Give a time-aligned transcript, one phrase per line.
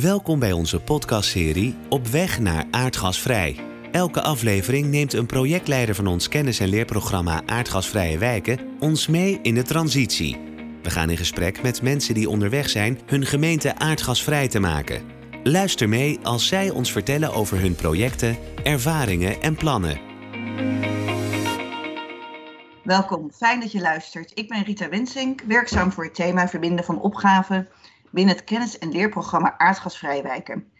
[0.00, 3.56] Welkom bij onze podcastserie Op weg naar aardgasvrij.
[3.92, 9.54] Elke aflevering neemt een projectleider van ons kennis- en leerprogramma Aardgasvrije Wijken ons mee in
[9.54, 10.38] de transitie.
[10.82, 15.02] We gaan in gesprek met mensen die onderweg zijn hun gemeente aardgasvrij te maken.
[15.42, 20.00] Luister mee als zij ons vertellen over hun projecten, ervaringen en plannen.
[22.82, 24.30] Welkom, fijn dat je luistert.
[24.34, 27.68] Ik ben Rita Wensink, werkzaam voor het thema verbinden van opgaven
[28.14, 30.70] binnen het kennis- en leerprogramma Aardgasvrij Wijken.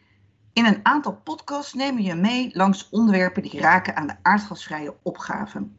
[0.52, 4.96] In een aantal podcasts nemen we je mee langs onderwerpen die raken aan de aardgasvrije
[5.02, 5.76] opgaven.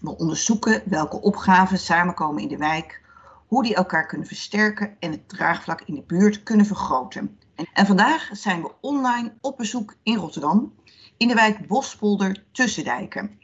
[0.00, 3.02] We onderzoeken welke opgaven samenkomen in de wijk,
[3.46, 7.38] hoe die elkaar kunnen versterken en het draagvlak in de buurt kunnen vergroten.
[7.72, 10.74] En vandaag zijn we online op bezoek in Rotterdam,
[11.16, 13.38] in de wijk Bospolder Tussendijken.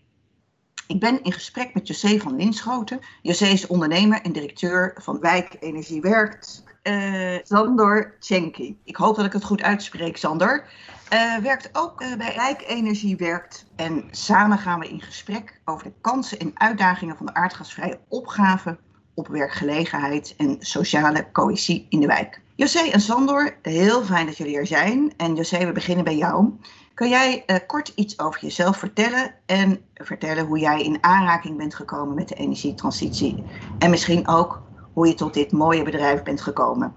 [0.87, 3.01] Ik ben in gesprek met José van Linschoten.
[3.23, 6.65] José is ondernemer en directeur van Wijk Energie Werkt.
[6.83, 8.79] Uh, Sander Tjenki.
[8.84, 10.65] Ik hoop dat ik het goed uitspreek, Sander.
[11.12, 13.66] Uh, werkt ook uh, bij Wijk Energie Werkt.
[13.77, 18.79] En samen gaan we in gesprek over de kansen en uitdagingen van de aardgasvrije opgave
[19.15, 22.40] op werkgelegenheid en sociale cohesie in de wijk.
[22.57, 25.12] José en Sander, heel fijn dat jullie er zijn.
[25.16, 26.52] En José, we beginnen bij jou.
[26.95, 31.74] Kun jij uh, kort iets over jezelf vertellen en vertellen hoe jij in aanraking bent
[31.74, 33.45] gekomen met de energietransitie?
[33.78, 36.95] En misschien ook hoe je tot dit mooie bedrijf bent gekomen.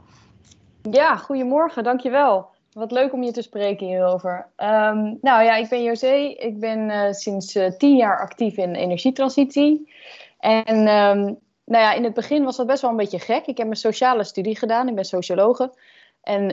[0.91, 2.49] Ja, goedemorgen, dankjewel.
[2.71, 4.47] Wat leuk om je te spreken hierover.
[4.57, 6.15] Um, nou ja, ik ben José.
[6.37, 9.93] Ik ben uh, sinds uh, tien jaar actief in energietransitie.
[10.39, 13.45] En um, nou ja, in het begin was dat best wel een beetje gek.
[13.45, 14.87] Ik heb mijn sociale studie gedaan.
[14.87, 15.73] Ik ben sociologe.
[16.28, 16.52] En uh,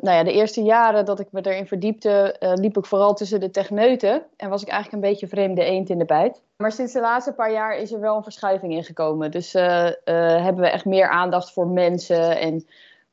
[0.00, 3.40] nou ja, de eerste jaren dat ik me erin verdiepte, uh, liep ik vooral tussen
[3.40, 4.22] de techneuten.
[4.36, 6.42] En was ik eigenlijk een beetje vreemde eend in de bijt.
[6.56, 9.30] Maar sinds de laatste paar jaar is er wel een verschuiving ingekomen.
[9.30, 12.38] Dus uh, hebben we echt meer aandacht voor mensen.
[12.38, 12.66] En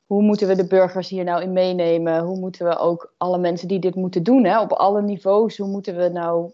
[0.06, 2.22] hoe moeten we de burgers hier nou in meenemen?
[2.22, 5.68] Hoe moeten we ook alle mensen die dit moeten doen, hè, op alle niveaus, hoe
[5.68, 6.52] moeten we nou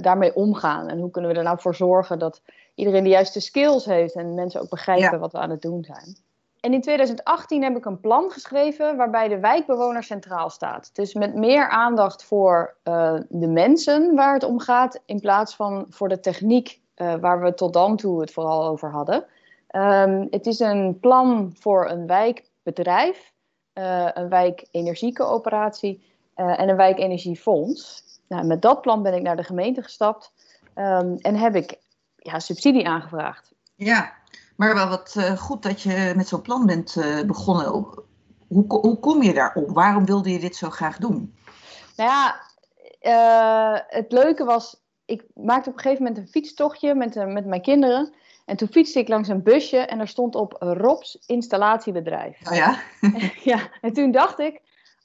[0.00, 0.88] daarmee omgaan?
[0.88, 2.42] En hoe kunnen we er nou voor zorgen dat
[2.74, 5.18] iedereen de juiste skills heeft en mensen ook begrijpen ja.
[5.18, 6.16] wat we aan het doen zijn?
[6.66, 10.90] En in 2018 heb ik een plan geschreven waarbij de wijkbewoner centraal staat.
[10.94, 15.86] Dus met meer aandacht voor uh, de mensen waar het om gaat, in plaats van
[15.88, 19.24] voor de techniek uh, waar we tot dan toe het vooral over hadden.
[19.70, 23.32] Um, het is een plan voor een wijkbedrijf,
[23.74, 26.04] uh, een wijkenergiecoöperatie
[26.34, 28.02] en een wijkenergiefonds.
[28.28, 30.32] Nou, met dat plan ben ik naar de gemeente gestapt
[30.74, 31.78] um, en heb ik
[32.16, 33.54] ja, subsidie aangevraagd.
[33.74, 34.12] Ja,
[34.56, 37.66] maar wel wat uh, goed dat je met zo'n plan bent uh, begonnen.
[37.66, 39.70] Hoe, hoe kom je daarop?
[39.70, 41.34] Waarom wilde je dit zo graag doen?
[41.96, 42.40] Nou ja,
[43.02, 47.62] uh, het leuke was, ik maakte op een gegeven moment een fietstochtje met, met mijn
[47.62, 48.14] kinderen.
[48.44, 52.50] En toen fietste ik langs een busje en er stond op Robs installatiebedrijf.
[52.50, 52.78] Oh ja?
[53.52, 54.60] ja, en toen dacht ik,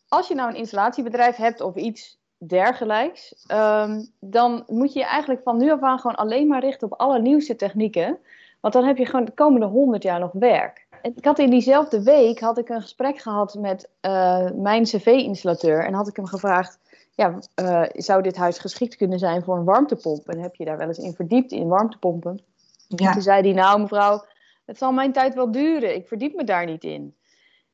[0.08, 5.42] als je nou een installatiebedrijf hebt of iets dergelijks, um, dan moet je je eigenlijk
[5.44, 8.20] van nu af aan gewoon alleen maar richten op alle nieuwste technieken.
[8.62, 10.88] Want dan heb je gewoon de komende honderd jaar nog werk.
[11.02, 15.86] Ik had in diezelfde week had ik een gesprek gehad met uh, mijn cv-installateur.
[15.86, 16.80] En had ik hem gevraagd,
[17.16, 20.28] ja, uh, zou dit huis geschikt kunnen zijn voor een warmtepomp?
[20.28, 22.42] En heb je daar wel eens in verdiept, in warmtepompen?
[22.88, 23.08] Ja.
[23.08, 24.24] En toen zei hij, nou mevrouw,
[24.66, 25.96] het zal mijn tijd wel duren.
[25.96, 27.16] Ik verdiep me daar niet in.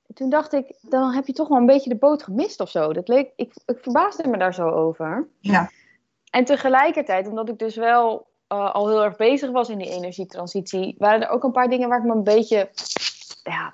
[0.08, 2.70] En toen dacht ik, dan heb je toch wel een beetje de boot gemist of
[2.70, 2.94] zo.
[2.94, 5.28] Dat leek, ik, ik verbaasde me daar zo over.
[5.40, 5.70] Ja.
[6.30, 10.96] En tegelijkertijd, omdat ik dus wel uh, al heel erg bezig was in die energietransitie,
[10.98, 12.70] waren er ook een paar dingen waar ik me een beetje
[13.44, 13.74] ja,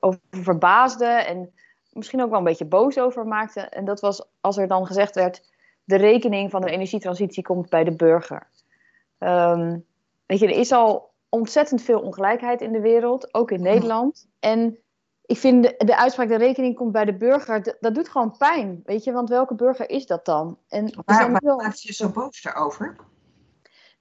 [0.00, 1.52] over verbaasde en
[1.92, 3.60] misschien ook wel een beetje boos over maakte.
[3.60, 5.42] En dat was als er dan gezegd werd:
[5.84, 8.46] de rekening van de energietransitie komt bij de burger.
[9.18, 9.84] Um,
[10.26, 14.28] weet je, er is al ontzettend veel ongelijkheid in de wereld, ook in Nederland.
[14.40, 14.78] En
[15.26, 18.82] ik vind de, de uitspraak: de rekening komt bij de burger, dat doet gewoon pijn.
[18.84, 20.58] Weet je, want welke burger is dat dan?
[20.68, 21.62] En waar wel...
[21.72, 22.96] je zo boos daarover?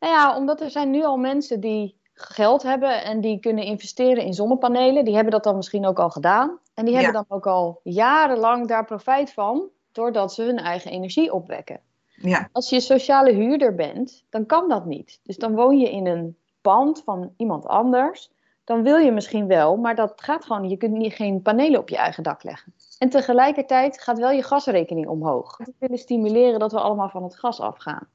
[0.03, 4.23] Nou ja, omdat er zijn nu al mensen die geld hebben en die kunnen investeren
[4.23, 5.05] in zonnepanelen.
[5.05, 6.59] Die hebben dat dan misschien ook al gedaan.
[6.73, 7.25] En die hebben ja.
[7.27, 11.79] dan ook al jarenlang daar profijt van, doordat ze hun eigen energie opwekken.
[12.07, 12.49] Ja.
[12.51, 15.19] Als je sociale huurder bent, dan kan dat niet.
[15.23, 18.31] Dus dan woon je in een pand van iemand anders.
[18.63, 20.69] Dan wil je misschien wel, maar dat gaat gewoon.
[20.69, 22.73] Je kunt niet, geen panelen op je eigen dak leggen.
[22.97, 25.57] En tegelijkertijd gaat wel je gasrekening omhoog.
[25.57, 28.07] We willen stimuleren dat we allemaal van het gas afgaan.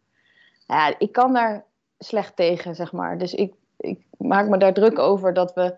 [0.67, 1.67] Ja, ik kan daar
[1.99, 3.19] slecht tegen, zeg maar.
[3.19, 5.75] Dus ik, ik maak me daar druk over dat we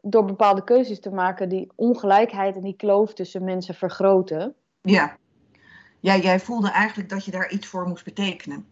[0.00, 4.54] door bepaalde keuzes te maken die ongelijkheid en die kloof tussen mensen vergroten.
[4.82, 5.16] Ja.
[6.00, 8.66] ja, jij voelde eigenlijk dat je daar iets voor moest betekenen.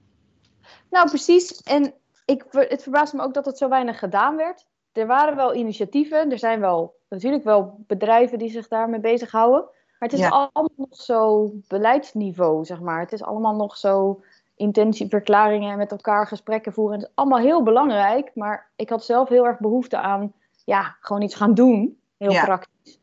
[0.90, 1.62] Nou, precies.
[1.62, 1.94] En
[2.24, 4.66] ik, het verbaast me ook dat het zo weinig gedaan werd.
[4.92, 9.64] Er waren wel initiatieven, er zijn wel natuurlijk wel bedrijven die zich daarmee bezighouden.
[9.98, 13.00] Maar het is allemaal nog zo beleidsniveau, zeg maar.
[13.00, 14.22] Het is allemaal nog zo
[14.56, 16.98] intentieverklaringen en met elkaar gesprekken voeren.
[16.98, 20.32] Het is allemaal heel belangrijk, maar ik had zelf heel erg behoefte aan,
[20.64, 21.98] ja, gewoon iets gaan doen.
[22.16, 22.98] Heel praktisch.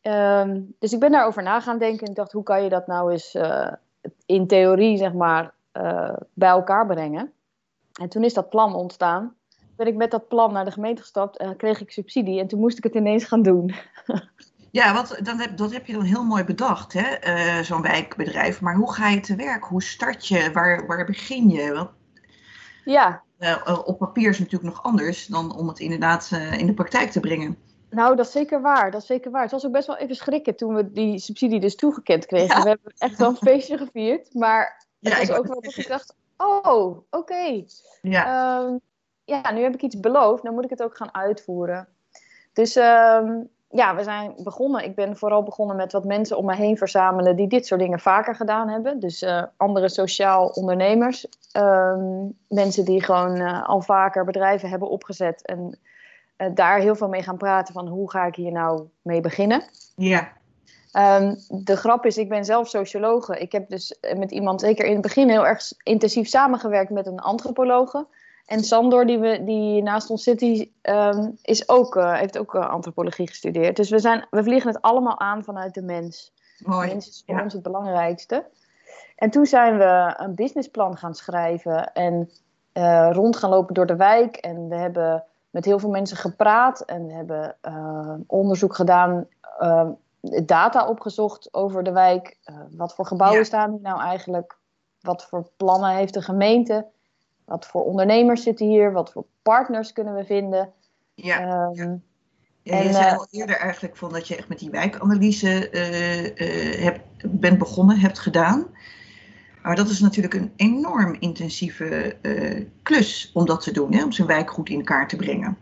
[0.00, 2.86] Ehm, dus ik ben daarover na gaan denken en ik dacht, hoe kan je dat
[2.86, 3.72] nou eens uh,
[4.26, 7.32] in theorie, zeg maar, uh, bij elkaar brengen?
[8.00, 9.34] En toen is dat plan ontstaan.
[9.76, 12.60] Ben ik met dat plan naar de gemeente gestapt en kreeg ik subsidie en toen
[12.60, 13.74] moest ik het ineens gaan doen.
[14.70, 17.26] Ja, wat, dan heb, dat heb je dan heel mooi bedacht, hè?
[17.58, 18.60] Uh, zo'n wijkbedrijf.
[18.60, 19.64] Maar hoe ga je te werk?
[19.64, 20.52] Hoe start je?
[20.52, 21.72] Waar, waar begin je?
[21.72, 21.90] Want,
[22.84, 23.22] ja.
[23.38, 26.74] Uh, op papier is het natuurlijk nog anders dan om het inderdaad uh, in de
[26.74, 27.56] praktijk te brengen.
[27.90, 28.90] Nou, dat is zeker waar.
[28.90, 29.42] Dat is zeker waar.
[29.42, 32.56] Het was ook best wel even schrikken toen we die subsidie dus toegekend kregen.
[32.56, 32.62] Ja.
[32.62, 34.34] We hebben echt wel een feestje gevierd.
[34.34, 37.04] Maar het ja, was ook wel dat ik dacht, oh, oké.
[37.10, 37.66] Okay.
[38.02, 38.58] Ja.
[38.60, 38.80] Um,
[39.24, 40.42] ja, nu heb ik iets beloofd.
[40.42, 41.88] Dan moet ik het ook gaan uitvoeren.
[42.52, 44.84] Dus um, ja, we zijn begonnen.
[44.84, 48.00] Ik ben vooral begonnen met wat mensen om me heen verzamelen die dit soort dingen
[48.00, 49.00] vaker gedaan hebben.
[49.00, 51.26] Dus uh, andere sociaal ondernemers.
[51.56, 55.46] Um, mensen die gewoon uh, al vaker bedrijven hebben opgezet.
[55.46, 55.78] En
[56.38, 59.62] uh, daar heel veel mee gaan praten van hoe ga ik hier nou mee beginnen.
[59.96, 60.28] Ja.
[60.92, 63.38] Um, de grap is, ik ben zelf sociologe.
[63.38, 67.20] Ik heb dus met iemand zeker in het begin heel erg intensief samengewerkt met een
[67.20, 68.06] antropologe.
[68.50, 72.54] En Sandor, die, we, die naast ons zit, die, um, is ook, uh, heeft ook
[72.54, 73.76] uh, antropologie gestudeerd.
[73.76, 76.32] Dus we, zijn, we vliegen het allemaal aan vanuit de mens.
[76.64, 76.86] Mooi.
[76.86, 77.42] De mens is voor ja.
[77.42, 78.46] ons het belangrijkste.
[79.16, 82.30] En toen zijn we een businessplan gaan schrijven en
[82.72, 84.36] uh, rond gaan lopen door de wijk.
[84.36, 87.56] En we hebben met heel veel mensen gepraat en we hebben
[88.26, 89.26] onderzoek gedaan,
[90.44, 92.38] data opgezocht over de wijk.
[92.76, 93.44] wat voor gebouwen ja.
[93.44, 94.58] staan hier nou eigenlijk?
[95.00, 96.86] Wat voor plannen heeft de gemeente?
[97.50, 98.92] Wat voor ondernemers zitten hier?
[98.92, 100.72] Wat voor partners kunnen we vinden?
[101.14, 101.64] Ja.
[101.74, 102.02] Um,
[102.62, 106.24] ja, en, je zei al eerder eigenlijk van dat je echt met die wijkanalyse uh,
[106.24, 107.00] uh, hebt,
[107.40, 108.66] bent begonnen, hebt gedaan.
[109.62, 114.12] Maar dat is natuurlijk een enorm intensieve uh, klus om dat te doen, hè, om
[114.12, 115.58] zijn wijk goed in kaart te brengen.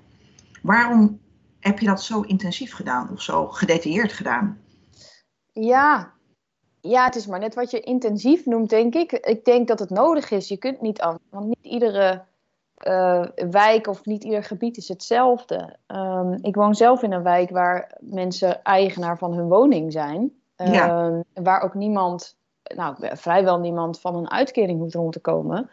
[0.63, 1.21] Waarom
[1.61, 4.61] heb je dat zo intensief gedaan of zo gedetailleerd gedaan?
[5.53, 6.13] Ja,
[6.81, 9.13] ja, het is maar net wat je intensief noemt, denk ik.
[9.13, 10.49] Ik denk dat het nodig is.
[10.49, 11.25] Je kunt niet anders.
[11.31, 12.23] Want niet iedere
[12.87, 15.77] uh, wijk of niet ieder gebied is hetzelfde.
[15.87, 20.33] Um, ik woon zelf in een wijk waar mensen eigenaar van hun woning zijn.
[20.57, 21.23] Um, ja.
[21.35, 25.71] Waar ook niemand, nou vrijwel niemand van een uitkering hoeft rond te komen.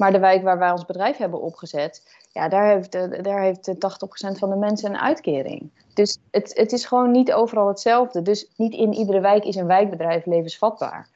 [0.00, 2.92] Maar de wijk waar wij ons bedrijf hebben opgezet, ja, daar heeft,
[3.24, 5.70] daar heeft 80% van de mensen een uitkering.
[5.94, 8.22] Dus het, het is gewoon niet overal hetzelfde.
[8.22, 11.08] Dus niet in iedere wijk is een wijkbedrijf levensvatbaar.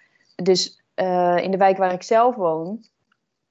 [0.42, 2.84] Dus uh, in de wijk waar ik zelf woon,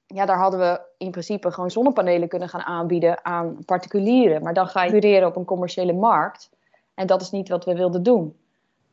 [0.06, 4.42] ja, daar hadden we in principe gewoon zonnepanelen kunnen gaan aanbieden aan particulieren.
[4.42, 6.50] Maar dan ga je concurreren op een commerciële markt.
[6.94, 8.36] En dat is niet wat we wilden doen.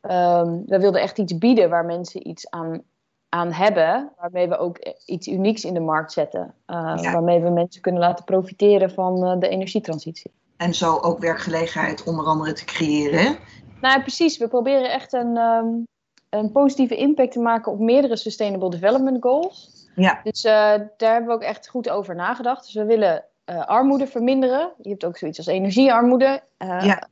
[0.02, 2.84] Um, we wilden echt iets bieden waar mensen iets aan
[3.34, 6.54] aan hebben, waarmee we ook iets unieks in de markt zetten.
[6.68, 7.12] Uh, ja.
[7.12, 10.32] Waarmee we mensen kunnen laten profiteren van uh, de energietransitie.
[10.58, 13.38] En zo ook werkgelegenheid onder andere te creëren.
[13.82, 14.38] Nou, precies.
[14.38, 15.88] We proberen echt een, um,
[16.30, 19.88] een positieve impact te maken op meerdere Sustainable Development Goals.
[19.96, 20.20] Ja.
[20.24, 20.52] Dus uh,
[20.98, 22.64] daar hebben we ook echt goed over nagedacht.
[22.64, 23.26] Dus we willen
[23.66, 24.72] armoede verminderen.
[24.82, 26.42] Je hebt ook zoiets als energiearmoede.
[26.58, 27.08] ja.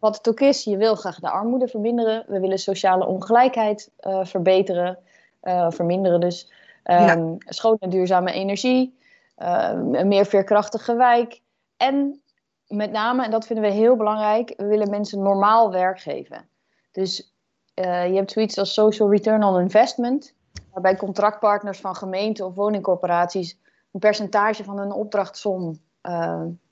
[0.00, 2.24] Wat het ook is, je wil graag de armoede verminderen.
[2.26, 3.90] We willen sociale ongelijkheid
[4.22, 4.98] verbeteren
[5.42, 6.20] uh, verminderen.
[6.20, 6.52] Dus
[6.84, 7.34] um, ja.
[7.38, 8.98] schone en duurzame energie,
[9.38, 11.40] uh, een meer veerkrachtige wijk.
[11.76, 12.22] En
[12.66, 16.48] met name, en dat vinden we heel belangrijk, we willen mensen normaal werk geven.
[16.92, 17.34] Dus
[17.74, 20.34] uh, je hebt zoiets als social return on investment,
[20.72, 23.58] waarbij contractpartners van gemeenten of woningcorporaties
[23.92, 25.80] een percentage van hun opdrachtsom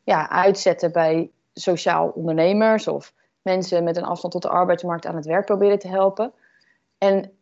[0.04, 5.26] ja, uitzetten bij sociaal ondernemers of mensen met een afstand tot de arbeidsmarkt aan het
[5.26, 6.32] werk proberen te helpen.
[6.98, 7.37] En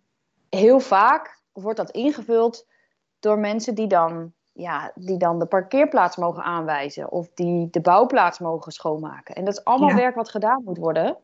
[0.50, 2.66] heel vaak wordt dat ingevuld
[3.20, 8.38] door mensen die dan, ja, die dan de parkeerplaats mogen aanwijzen of die de bouwplaats
[8.38, 9.34] mogen schoonmaken.
[9.34, 9.96] En dat is allemaal ja.
[9.96, 11.16] werk wat gedaan moet worden.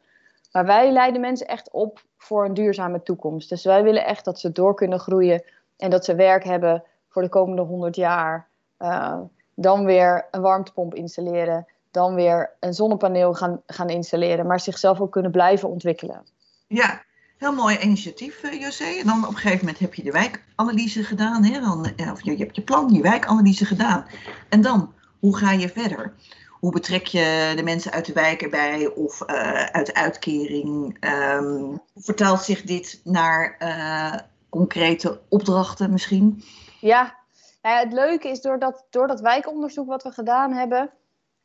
[0.52, 3.48] Maar wij leiden mensen echt op voor een duurzame toekomst.
[3.48, 5.44] Dus wij willen echt dat ze door kunnen groeien
[5.76, 8.48] en dat ze werk hebben voor de komende 100 jaar.
[8.78, 9.18] Uh,
[9.54, 15.12] dan weer een warmtepomp installeren, dan weer een zonnepaneel gaan, gaan installeren, maar zichzelf ook
[15.12, 16.26] kunnen blijven ontwikkelen.
[16.66, 17.02] Ja,
[17.42, 18.84] Heel mooi initiatief, uh, José.
[18.84, 21.44] En dan op een gegeven moment heb je de wijkanalyse gedaan.
[21.44, 21.60] Hè?
[21.60, 24.06] Dan, of je, je hebt je plan, je wijkanalyse gedaan.
[24.48, 26.14] En dan, hoe ga je verder?
[26.48, 30.96] Hoe betrek je de mensen uit de wijk erbij of uh, uit de uitkering?
[31.00, 34.14] Um, hoe vertaalt zich dit naar uh,
[34.48, 36.42] concrete opdrachten misschien?
[36.80, 37.14] Ja,
[37.62, 40.90] nou ja, het leuke is door dat, door dat wijkonderzoek wat we gedaan hebben,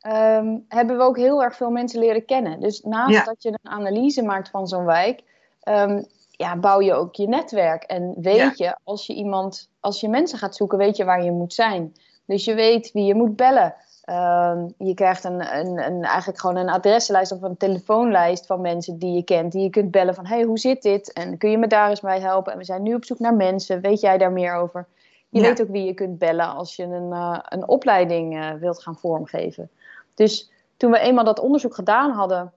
[0.06, 2.60] um, hebben we ook heel erg veel mensen leren kennen.
[2.60, 3.24] Dus naast Ja.
[3.24, 5.26] dat je een analyse maakt van zo'n wijk,
[5.68, 7.82] um, ja, bouw je ook je netwerk.
[7.82, 11.32] En weet je, als je iemand, als je mensen gaat zoeken, weet je waar je
[11.32, 11.92] moet zijn.
[12.24, 13.74] Dus je weet wie je moet bellen.
[14.02, 18.98] Ehm, je krijgt een, een, een, eigenlijk gewoon een adreslijst of een telefoonlijst van mensen
[18.98, 19.52] die je kent.
[19.52, 21.12] Die je kunt bellen van, hey, hoe zit dit?
[21.12, 22.52] En kun je me daar eens bij helpen?
[22.52, 23.80] En we zijn nu op zoek naar mensen.
[23.80, 24.86] Weet jij daar meer over?
[25.28, 28.82] Je weet ook wie je kunt bellen als je een, uh, een opleiding uh, wilt
[28.82, 29.70] gaan vormgeven.
[30.14, 32.52] Dus toen we eenmaal dat onderzoek gedaan hadden,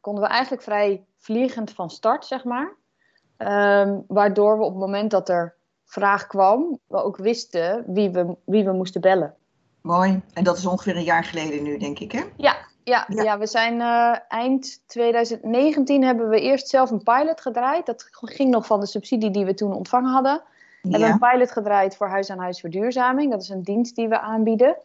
[0.00, 2.76] konden we eigenlijk vrij vliegend van start, zeg maar.
[3.38, 8.36] Um, waardoor we op het moment dat er vraag kwam, we ook wisten wie we,
[8.44, 9.34] wie we moesten bellen.
[9.80, 10.20] Mooi.
[10.32, 12.22] En dat is ongeveer een jaar geleden nu, denk ik, hè?
[12.36, 13.22] Ja, ja, ja.
[13.22, 17.86] ja we zijn uh, eind 2019 hebben we eerst zelf een pilot gedraaid.
[17.86, 20.42] Dat ging nog van de subsidie die we toen ontvangen hadden.
[20.82, 23.30] We hebben een pilot gedraaid voor huis-aan-huis verduurzaming.
[23.30, 24.76] Dat is een dienst die we aanbieden.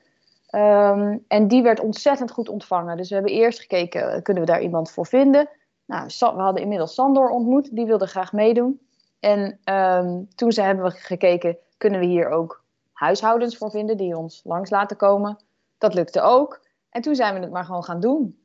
[0.51, 2.97] Um, en die werd ontzettend goed ontvangen.
[2.97, 5.49] Dus we hebben eerst gekeken, kunnen we daar iemand voor vinden?
[5.85, 8.79] Nou, we hadden inmiddels Sandor ontmoet, die wilde graag meedoen.
[9.19, 12.63] En um, toen ze hebben we gekeken, kunnen we hier ook
[12.93, 15.37] huishoudens voor vinden die ons langs laten komen?
[15.77, 16.61] Dat lukte ook.
[16.89, 18.37] En toen zijn we het maar gewoon gaan doen.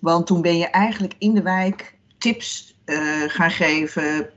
[0.00, 4.30] Want toen ben je eigenlijk in de wijk tips uh, gaan geven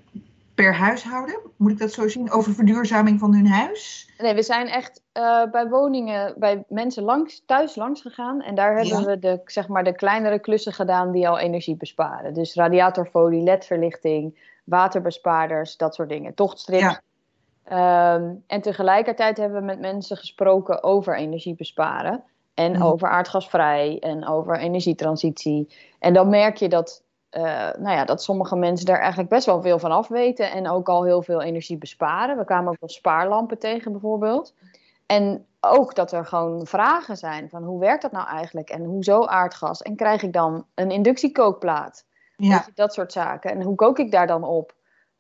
[0.64, 4.10] per huishouden, moet ik dat zo zien, over verduurzaming van hun huis?
[4.18, 8.42] Nee, we zijn echt uh, bij woningen, bij mensen langs, thuis langs gegaan.
[8.42, 9.06] En daar hebben ja.
[9.06, 12.34] we de, zeg maar, de kleinere klussen gedaan die al energie besparen.
[12.34, 16.34] Dus radiatorfolie, ledverlichting, waterbespaarders, dat soort dingen.
[16.34, 17.00] Tochtstrips.
[17.66, 18.16] Ja.
[18.16, 22.24] Um, en tegelijkertijd hebben we met mensen gesproken over energie besparen.
[22.54, 22.84] En mm.
[22.84, 25.76] over aardgasvrij en over energietransitie.
[26.00, 27.04] En dan merk je dat
[27.38, 27.44] uh,
[27.78, 30.90] nou ja, dat sommige mensen daar eigenlijk best wel veel van af weten en ook
[30.90, 32.38] al heel veel energie besparen.
[32.38, 34.54] We kwamen ook wel spaarlampen tegen bijvoorbeeld.
[35.06, 39.26] En ook dat er gewoon vragen zijn van hoe werkt dat nou eigenlijk en hoezo
[39.26, 39.82] aardgas?
[39.82, 42.06] En krijg ik dan een inductiekookplaat?
[42.36, 42.66] Ja.
[42.76, 43.52] Dat soort zaken.
[43.52, 44.76] En hoe kook ik daar dan op?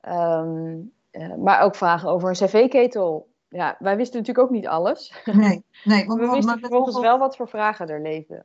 [0.07, 3.27] Um, uh, maar ook vragen over een cv-ketel.
[3.49, 5.21] Ja, wij wisten natuurlijk ook niet alles.
[5.25, 8.43] Nee, nee want, we wisten vervolgens wel wat voor vragen er leven.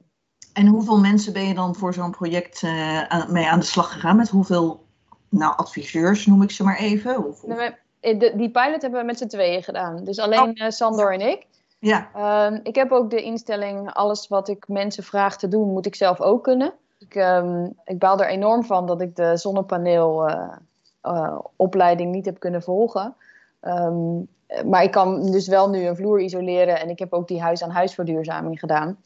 [0.54, 3.92] En hoeveel mensen ben je dan voor zo'n project uh, aan, mee aan de slag
[3.92, 4.16] gegaan?
[4.16, 4.84] Met hoeveel
[5.28, 7.26] nou, adviseurs noem ik ze maar even?
[7.26, 7.44] Of...
[7.44, 7.72] Eh,
[8.18, 10.04] de, die pilot hebben we met z'n tweeën gedaan.
[10.04, 10.50] Dus alleen oh.
[10.54, 11.46] uh, Sandor en ik.
[11.78, 12.08] Ja.
[12.46, 15.94] Um, ik heb ook de instelling, alles wat ik mensen vraag te doen, moet ik
[15.94, 16.72] zelf ook kunnen.
[16.98, 22.62] Ik, um, ik baal er enorm van dat ik de zonnepaneelopleiding uh, niet heb kunnen
[22.62, 23.14] volgen.
[23.62, 24.28] Um,
[24.66, 27.94] maar ik kan dus wel nu een vloer isoleren en ik heb ook die huis-aan-huis
[27.94, 28.98] verduurzaming gedaan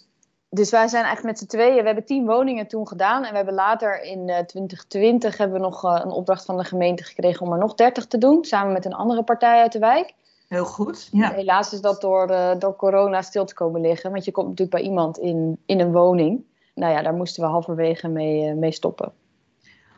[0.50, 1.78] dus wij zijn echt met z'n tweeën.
[1.78, 3.24] We hebben tien woningen toen gedaan.
[3.24, 6.64] En we hebben later in uh, 2020 hebben we nog uh, een opdracht van de
[6.64, 8.44] gemeente gekregen om er nog 30 te doen.
[8.44, 10.14] Samen met een andere partij uit de wijk.
[10.48, 11.08] Heel goed.
[11.12, 11.32] Ja.
[11.32, 14.10] Helaas is dat door, uh, door corona stil te komen liggen.
[14.10, 16.44] Want je komt natuurlijk bij iemand in, in een woning.
[16.74, 19.12] Nou ja, daar moesten we halverwege mee, mee stoppen.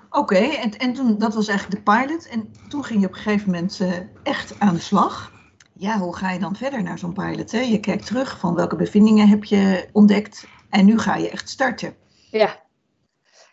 [0.08, 2.28] Oké, okay, en, en toen, dat was eigenlijk de pilot.
[2.28, 3.80] En toen ging je op een gegeven moment
[4.22, 5.32] echt aan de slag
[5.80, 7.52] ja, hoe ga je dan verder naar zo'n pilot?
[7.52, 7.60] Hè?
[7.60, 11.94] Je kijkt terug van welke bevindingen heb je ontdekt en nu ga je echt starten.
[12.30, 12.60] Ja,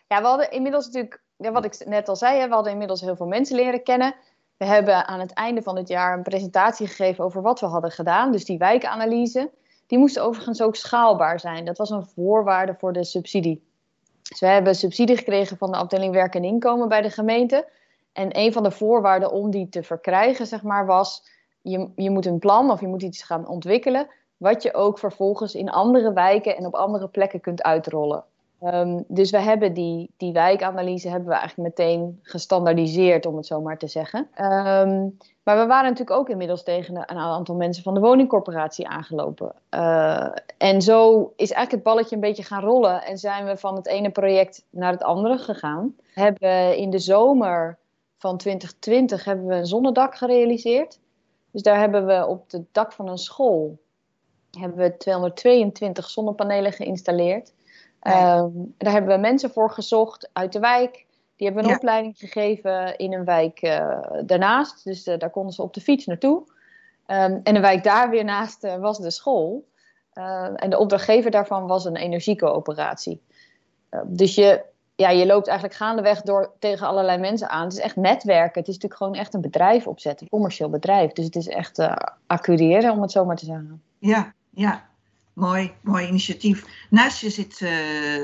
[0.08, 3.26] ja we hadden inmiddels natuurlijk, wat ik net al zei, we hadden inmiddels heel veel
[3.26, 4.14] mensen leren kennen.
[4.56, 7.90] We hebben aan het einde van het jaar een presentatie gegeven over wat we hadden
[7.90, 8.32] gedaan.
[8.32, 9.50] Dus die wijkanalyse.
[9.86, 11.64] Die moest overigens ook schaalbaar zijn.
[11.64, 13.66] Dat was een voorwaarde voor de subsidie.
[14.22, 17.68] Dus we hebben subsidie gekregen van de afdeling werk en inkomen bij de gemeente.
[18.12, 22.26] En een van de voorwaarden om die te verkrijgen, zeg maar, was je, je moet
[22.26, 26.56] een plan of je moet iets gaan ontwikkelen, wat je ook vervolgens in andere wijken
[26.56, 28.24] en op andere plekken kunt uitrollen.
[28.62, 33.60] Um, dus we hebben die, die wijkanalyse hebben we eigenlijk meteen gestandaardiseerd, om het zo
[33.60, 34.18] maar te zeggen.
[34.18, 39.52] Um, maar we waren natuurlijk ook inmiddels tegen een aantal mensen van de woningcorporatie aangelopen.
[39.74, 43.76] Uh, en zo is eigenlijk het balletje een beetje gaan rollen en zijn we van
[43.76, 45.94] het ene project naar het andere gegaan.
[46.14, 47.78] We hebben in de zomer
[48.18, 50.98] van 2020 hebben we een zonnedak gerealiseerd.
[51.50, 53.78] Dus daar hebben we op het dak van een school
[54.58, 57.52] hebben we 222 zonnepanelen geïnstalleerd.
[58.02, 58.38] Ja.
[58.38, 61.06] Um, daar hebben we mensen voor gezocht uit de wijk.
[61.36, 61.76] Die hebben een ja.
[61.76, 64.84] opleiding gegeven in een wijk uh, daarnaast.
[64.84, 66.38] Dus uh, daar konden ze op de fiets naartoe.
[67.06, 69.66] Um, en een wijk daar weer naast uh, was de school.
[70.54, 73.22] en de opdrachtgever daarvan was een energiecoöperatie.
[74.04, 74.64] dus je,
[75.00, 77.64] ja, je loopt eigenlijk gaandeweg door tegen allerlei mensen aan.
[77.64, 78.60] Het is echt netwerken.
[78.60, 81.12] Het is natuurlijk gewoon echt een bedrijf opzetten, een commercieel bedrijf.
[81.12, 83.82] Dus het is echt uh, accureren, om het zo maar te zeggen.
[83.98, 84.86] Ja, ja.
[85.32, 86.86] Mooi, mooi initiatief.
[86.90, 87.70] Naast je zit uh,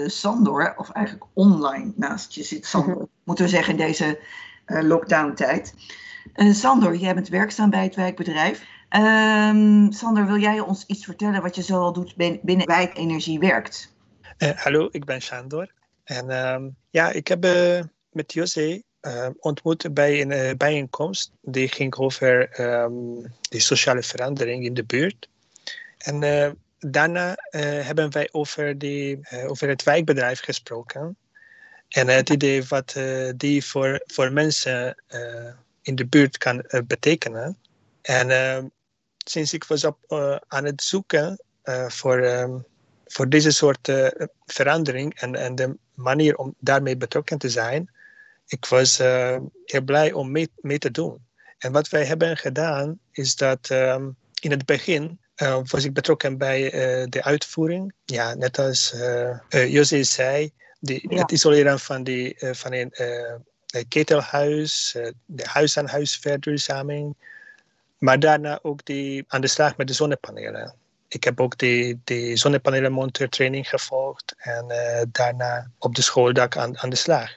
[0.08, 4.20] Sandor, of eigenlijk online naast je zit Sandor, moeten we zeggen in deze
[4.66, 5.74] uh, lockdown-tijd.
[6.34, 8.66] Sandor, jij bent werkzaam bij het wijkbedrijf.
[8.90, 13.94] Um, Sander, wil jij ons iets vertellen wat je zoal doet binnen wijkenergie werkt?
[14.38, 15.72] hallo, ik ben Sandor.
[16.04, 17.80] En um, ja, ik heb uh,
[18.10, 18.82] met José
[19.38, 21.30] ontmoet bij een bijeenkomst.
[21.40, 25.28] Die ging over um, de sociale verandering in de buurt.
[25.98, 31.16] En daarna hebben wij over, die, over het wijkbedrijf gesproken.
[31.88, 32.96] En het idee wat
[33.36, 35.02] die voor, voor mensen
[35.82, 37.58] in de buurt kan betekenen.
[38.02, 38.72] En
[39.16, 39.98] sinds ik was op,
[40.48, 41.42] aan het zoeken
[41.88, 42.58] voor ehm,
[43.06, 44.08] voor deze soort uh,
[44.46, 47.90] verandering en, en de manier om daarmee betrokken te zijn,
[48.46, 51.26] ik was uh, heel blij om mee, mee, te doen.
[51.58, 56.38] En wat wij hebben gedaan, is dat um, in het begin uh, was ik betrokken
[56.38, 56.70] bij
[57.08, 57.92] de uitvoering.
[58.04, 58.94] Ja, net als
[59.48, 61.20] José zei, die, ja.
[61.20, 62.92] het isoleren van, die, van een
[63.88, 67.16] ketelhuis, de huis-aan-huis verduurzaming.
[67.98, 70.74] Maar daarna ook die, aan de slag met de zonnepanelen
[71.14, 76.90] ik heb ook de, de zonnepanelenmonteurtraining gevolgd en uh, daarna op de schooldak aan, aan
[76.90, 77.36] de slag.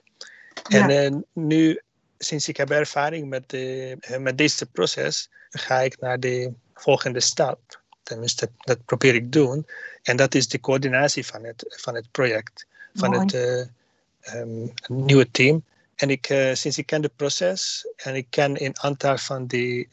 [0.67, 1.81] En uh, nu,
[2.17, 7.19] sinds ik heb ervaring met, de, uh, met deze proces, ga ik naar de volgende
[7.19, 7.81] stap.
[8.03, 9.67] Tenminste, dat, dat probeer ik doen.
[10.03, 13.21] En dat is de coördinatie van het, van het project, van Mooi.
[13.21, 13.69] het
[14.35, 15.63] um, nieuwe team.
[15.95, 19.87] En ik, sinds ik ken het proces en ik ken een aantal van de,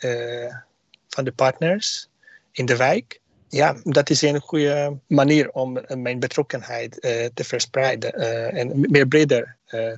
[1.08, 2.08] van de partners
[2.52, 3.20] in de wijk,
[3.54, 8.80] ja, dat is een goede manier om eh, mijn betrokkenheid uh, te verspreiden uh, en
[8.80, 9.56] meer breder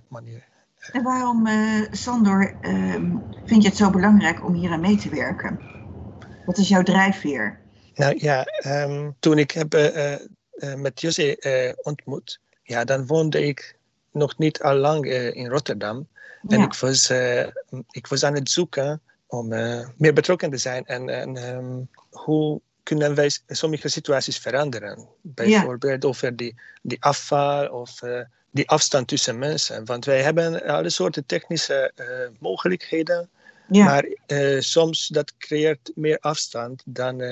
[0.08, 0.44] manier.
[0.92, 1.48] En waarom,
[1.90, 5.60] Sandor, ehm, vind je het zo belangrijk om hier aan mee te werken?
[6.44, 7.60] Wat is jouw drijfveer?
[7.94, 9.92] Nou ja, um, toen ik heb
[10.76, 11.36] met José
[11.82, 13.76] ontmoet, ja, dan woonde ik
[14.12, 16.08] nog niet al lang in Rotterdam.
[16.48, 17.10] En ik, was,
[17.90, 19.48] ik was aan het zoeken om
[19.96, 25.08] meer betrokken te zijn en, en um, hoe kunnen wij sommige situaties veranderen.
[25.22, 26.08] Bijvoorbeeld ja.
[26.08, 29.84] over die, die afval of uh, die afstand tussen mensen.
[29.84, 32.06] Want wij hebben alle soorten technische uh,
[32.38, 33.30] mogelijkheden.
[33.68, 33.84] Ja.
[33.84, 37.22] Maar uh, soms dat creëert meer afstand dan,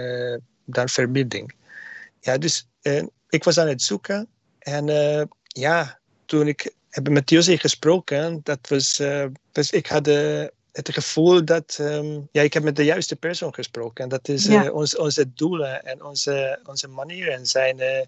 [0.64, 1.54] dan verbinding.
[2.20, 2.68] Ja, dus
[3.28, 4.28] ik was aan het zoeken.
[4.58, 4.86] En
[5.46, 9.02] ja, toen ik heb met José gesproken, dat was,
[9.52, 10.08] was ik had
[10.74, 14.04] het gevoel dat um, ja, ik heb met de juiste persoon gesproken.
[14.04, 14.64] En dat is ja.
[14.64, 18.00] uh, ons, onze doelen en onze, onze manieren zijn uh,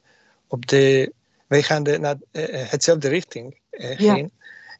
[0.46, 1.12] op de.
[1.46, 4.31] Wij gaan de, naar uh, hetzelfde richting heen.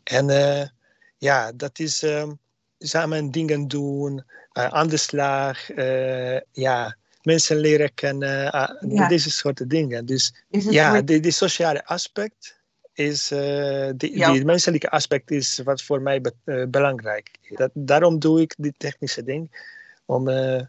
[0.05, 0.27] Ja.
[0.27, 0.71] En
[1.19, 2.39] ja, dat is um,
[2.79, 5.67] samen dingen doen, aan de slag,
[6.53, 8.45] ja, mensen leren kennen,
[8.89, 9.09] ja.
[9.09, 10.07] deze soort dingen.
[10.07, 12.57] Dus ja, die, die sociale aspect
[12.97, 14.33] is uh, die, ja.
[14.33, 18.75] die, menselijke aspect is wat voor mij be uh, belangrijk dat, Daarom doe ik die
[18.77, 19.51] technische ding,
[20.05, 20.61] om, uh,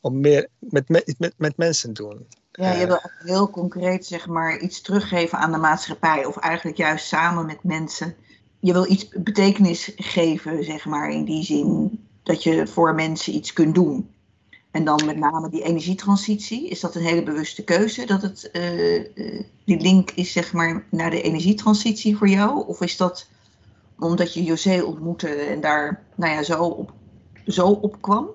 [0.00, 2.26] om meer met, met, met, met mensen te doen.
[2.52, 7.06] Ja, je wil heel concreet zeg maar iets teruggeven aan de maatschappij, of eigenlijk juist
[7.06, 8.14] samen met mensen.
[8.60, 13.52] Je wil iets betekenis geven, zeg maar, in die zin dat je voor mensen iets
[13.52, 14.11] kunt doen.
[14.72, 16.68] En dan met name die energietransitie.
[16.68, 19.04] Is dat een hele bewuste keuze dat het uh,
[19.64, 22.66] die link is zeg maar naar de energietransitie voor jou?
[22.66, 23.28] Of is dat
[23.98, 26.92] omdat je José ontmoette en daar nou ja, zo, op,
[27.46, 28.30] zo op kwam?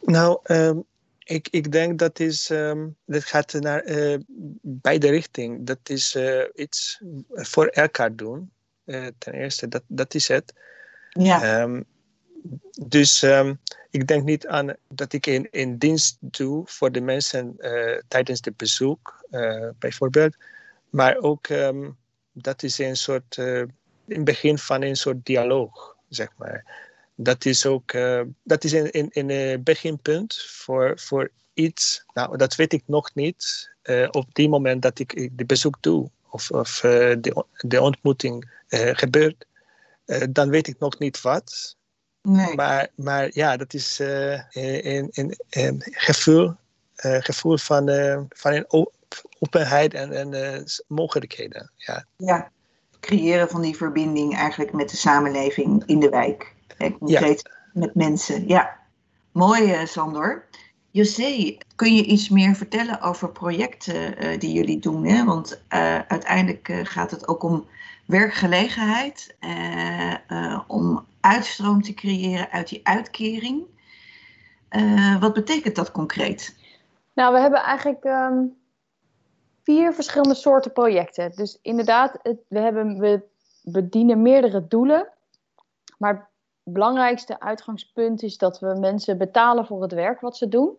[0.00, 0.84] Nou, um,
[1.18, 4.18] ik, ik denk dat is, um, dat gaat naar uh,
[4.62, 5.64] beide richtingen.
[5.64, 8.50] Dat is uh, iets voor elkaar doen.
[9.18, 10.52] Ten eerste, dat, dat is het.
[11.08, 11.62] Ja.
[11.62, 11.84] Um,
[12.86, 17.54] dus um, ik denk niet aan dat ik een, een dienst doe voor de mensen
[17.58, 20.36] uh, tijdens het bezoek, uh, bijvoorbeeld.
[20.90, 21.96] Maar ook um,
[22.32, 23.62] dat is een soort, uh,
[24.06, 26.90] in begin van een soort dialoog, zeg maar.
[27.14, 27.92] Dat is ook,
[28.42, 33.70] dat is een, een, een beginpunt voor, voor iets, nou dat weet ik nog niet,
[34.10, 39.46] op die moment dat ik de bezoek doe of, of de, de ontmoeting gebeurt.
[40.30, 41.76] dan weet ik nog niet wat,
[42.22, 42.54] Nee.
[42.54, 46.54] Maar, maar ja, dat is uh, een, een, een, gevoel,
[47.04, 48.66] uh, gevoel van, uh, van een
[49.38, 51.70] openheid en, en mogelijkheden.
[51.76, 52.04] Ja.
[52.16, 52.50] ja,
[53.00, 56.54] creëren van die verbinding eigenlijk met de samenleving in de wijk.
[56.76, 57.80] Hè, concreet ja.
[57.80, 58.48] met mensen.
[58.48, 58.78] Ja,
[59.32, 60.44] mooi Sandor.
[60.90, 65.06] José, kun je iets meer vertellen over projecten die jullie doen?
[65.06, 65.24] Hè?
[65.24, 65.62] Want
[66.08, 67.66] uiteindelijk gaat het ook om
[68.06, 69.36] werkgelegenheid,
[70.66, 73.64] om uitstroom te creëren uit die uitkering.
[74.70, 76.56] Uh, wat betekent dat concreet?
[77.12, 78.56] Nou, we hebben eigenlijk um,
[79.62, 81.32] vier verschillende soorten projecten.
[81.32, 83.22] Dus inderdaad, we, hebben, we
[83.62, 85.08] bedienen meerdere doelen.
[85.98, 86.30] Maar
[86.64, 90.76] het belangrijkste uitgangspunt is dat we mensen betalen voor het werk wat ze doen.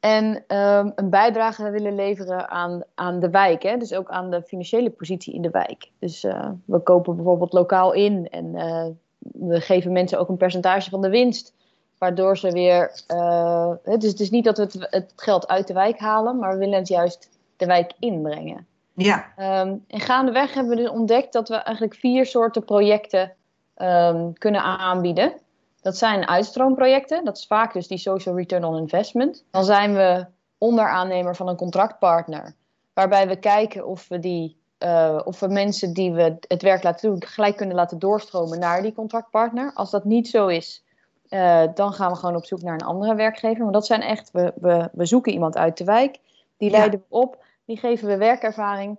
[0.00, 3.62] En ehm, een bijdrage willen leveren aan, aan de wijk.
[3.62, 3.76] Hè?
[3.76, 5.90] Dus ook aan de financiële positie in de wijk.
[5.98, 8.86] Dus uh, we kopen bijvoorbeeld lokaal in en uh,
[9.22, 11.54] we geven mensen ook een percentage van de winst.
[11.98, 13.02] Waardoor ze weer.
[13.08, 16.52] Uh, dus het is niet dat we het, het, geld uit de wijk halen, maar
[16.52, 18.66] we willen het juist de wijk inbrengen.
[18.94, 19.32] Ja.
[19.38, 23.32] Um, en gaandeweg hebben we dus ontdekt dat we eigenlijk vier soorten projecten
[23.76, 25.32] um, kunnen aanbieden.
[25.80, 27.24] Dat zijn uitstroomprojecten.
[27.24, 29.44] Dat is vaak dus die social return on investment.
[29.50, 30.26] Dan zijn we
[30.58, 32.54] onderaannemer van een contractpartner.
[32.92, 37.10] Waarbij we kijken of we, die, uh, of we mensen die we het werk laten
[37.10, 37.24] doen...
[37.24, 39.72] gelijk kunnen laten doorstromen naar die contractpartner.
[39.74, 40.84] Als dat niet zo is,
[41.28, 43.64] uh, dan gaan we gewoon op zoek naar een andere werkgever.
[43.64, 46.18] Maar dat zijn echt, we, we, we zoeken iemand uit de wijk.
[46.56, 48.98] Die leiden we op, die geven we werkervaring.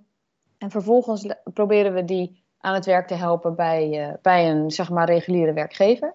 [0.58, 4.90] En vervolgens proberen we die aan het werk te helpen bij, uh, bij een zeg
[4.90, 6.14] maar, reguliere werkgever.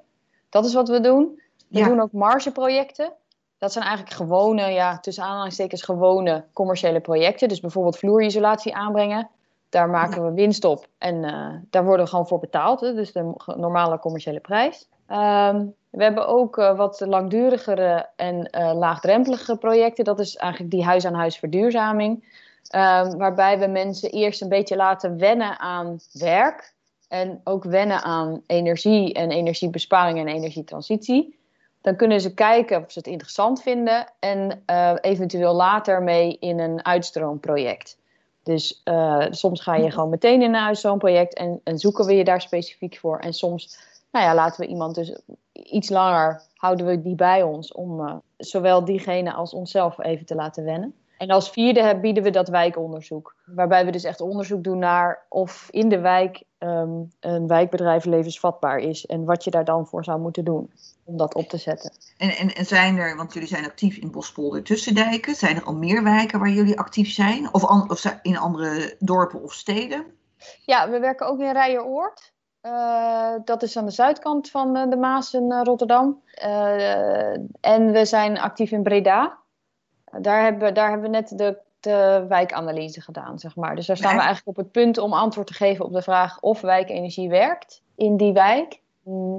[0.49, 1.43] Dat is wat we doen.
[1.69, 1.89] We ja.
[1.89, 3.13] doen ook margeprojecten.
[3.59, 7.49] Dat zijn eigenlijk gewone, ja, tussen aanhalingstekens gewone commerciële projecten.
[7.49, 9.29] Dus bijvoorbeeld vloerisolatie aanbrengen.
[9.69, 10.87] Daar maken we winst op.
[10.99, 12.81] En uh, daar worden we gewoon voor betaald.
[12.81, 12.95] Hè?
[12.95, 14.89] Dus de normale commerciële prijs.
[15.11, 20.05] Um, we hebben ook uh, wat langdurigere en uh, laagdrempelige projecten.
[20.05, 22.35] Dat is eigenlijk die huis-aan-huis verduurzaming.
[22.75, 26.75] Um, waarbij we mensen eerst een beetje laten wennen aan werk.
[27.09, 31.39] En ook wennen aan energie en energiebesparing en energietransitie.
[31.81, 34.07] Dan kunnen ze kijken of ze het interessant vinden.
[34.19, 37.99] En uh, eventueel later mee in een uitstroomproject.
[38.47, 38.83] Dus
[39.31, 41.35] soms ga je gewoon meteen in een uitstroomproject.
[41.35, 43.19] En, en zoeken we je daar specifiek voor.
[43.19, 43.79] En soms
[44.11, 45.19] nou ja, laten we iemand dus
[45.53, 50.35] iets langer houden we die bij ons om uh, zowel diegene als onszelf even te
[50.35, 50.95] laten wennen.
[51.17, 53.35] En als vierde bieden we dat wijkonderzoek.
[53.45, 58.79] Waarbij we dus echt onderzoek doen naar of in de wijk um, een wijkbedrijf levensvatbaar
[58.79, 59.07] is.
[59.07, 60.71] En wat je daar dan voor zou moeten doen
[61.05, 61.93] om dat op te zetten.
[62.17, 65.35] En, en, en zijn er, want jullie zijn actief in Bospolder Tussendijken.
[65.35, 67.55] Zijn er al meer wijken waar jullie actief zijn?
[67.55, 70.05] Of, an, of in andere dorpen of steden?
[70.65, 72.35] Ja, we werken ook in Rijenoord.
[72.63, 76.23] Uh, dat is aan de zuidkant van uh, de Maas in uh, Rotterdam.
[77.61, 79.39] en we zijn actief in Breda.
[80.21, 83.77] Daar, hebben, daar hebben we net de, de wijkanalyse gedaan, zeg maar.
[83.77, 86.41] Dus daar staan we eigenlijk op het punt om antwoord te geven op de vraag
[86.41, 88.81] of wijkenergie werkt in die wijk.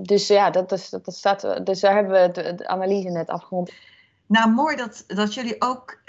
[0.02, 3.28] Dus ja, dat, is, dat, dat staat, dus daar hebben we de, de analyse net
[3.28, 3.72] afgerond.
[4.26, 6.02] Nou, mooi dat, dat jullie ook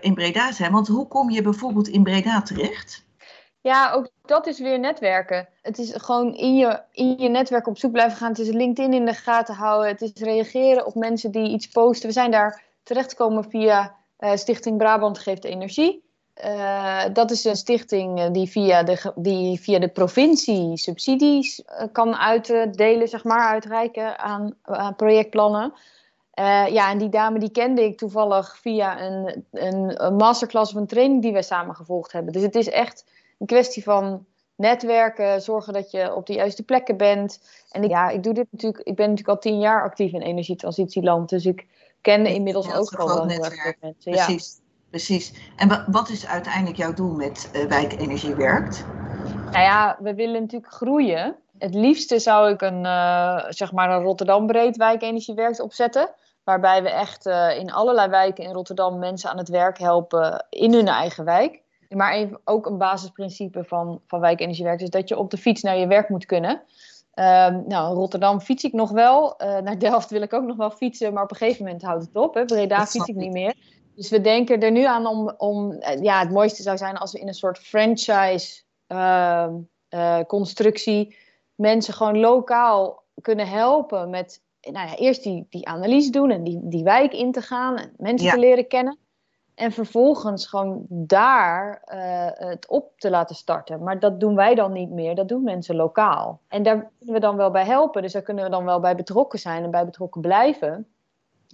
[0.00, 0.72] in Breda zijn.
[0.72, 3.04] Want hoe kom je bijvoorbeeld in Breda terecht?
[3.60, 5.48] Ja, ook dat is weer netwerken.
[5.62, 8.28] Het is gewoon in je, in je netwerk op zoek blijven gaan.
[8.28, 9.88] Het is LinkedIn in de gaten houden.
[9.88, 12.08] Het is reageren op mensen die iets posten.
[12.08, 16.02] We zijn daar terechtgekomen via uh, Stichting Brabant Geeft Energie.
[16.44, 23.08] Uh, dat is een stichting die via de, die via de provincie subsidies kan uitdelen,
[23.08, 24.56] zeg maar, uitreiken aan,
[24.96, 25.72] projectplannen.
[26.70, 31.22] ja, en die dame die kende ik toevallig via een, een, masterclass of een training
[31.22, 32.32] die wij samen gevolgd hebben.
[32.32, 33.04] Dus het is echt
[33.38, 37.40] een kwestie van netwerken, zorgen dat je op de juiste plekken bent.
[37.70, 41.28] En ja, ik doe dit natuurlijk, ik ben natuurlijk al tien jaar actief in energietransitieland,
[41.28, 41.66] dus ik
[42.02, 43.78] ken inmiddels ja, ook gewoon wel netwerk.
[43.80, 44.12] mensen.
[44.12, 44.62] Precies, ja.
[44.90, 45.32] precies.
[45.56, 48.84] En wat is uiteindelijk jouw doel met uh, Wijkenergie Werkt?
[49.50, 51.36] Nou ja, we willen natuurlijk groeien.
[51.58, 56.10] Het liefste zou ik een, uh, zeg maar een Rotterdam breed Wijkenergie Werkt opzetten.
[56.44, 60.72] Waarbij we echt uh, in allerlei wijken in Rotterdam mensen aan het werk helpen in
[60.72, 61.60] hun eigen wijk.
[61.88, 65.76] Maar even, ook een basisprincipe van, van wijkenergiewerk is dat je op de fiets naar
[65.76, 66.62] je werk moet kunnen.
[67.14, 69.34] Um, nou, Rotterdam fiets ik nog wel.
[69.42, 72.04] Uh, naar Delft wil ik ook nog wel fietsen, maar op een gegeven moment houdt
[72.04, 72.34] het op.
[72.34, 72.44] Hè.
[72.44, 73.54] Breda fiets ik niet meer.
[73.94, 77.18] Dus we denken er nu aan om, om ja, het mooiste zou zijn als we
[77.18, 79.48] in een soort franchise uh,
[79.90, 81.16] uh, constructie
[81.54, 86.60] mensen gewoon lokaal kunnen helpen met, nou ja, eerst die, die analyse doen en die,
[86.62, 88.32] die wijk in te gaan en mensen ja.
[88.32, 88.98] te leren kennen.
[89.54, 93.82] En vervolgens gewoon daar uh, het op te laten starten.
[93.82, 96.40] Maar dat doen wij dan niet meer, dat doen mensen lokaal.
[96.48, 98.02] En daar kunnen we dan wel bij helpen.
[98.02, 100.86] Dus daar kunnen we dan wel bij betrokken zijn en bij betrokken blijven.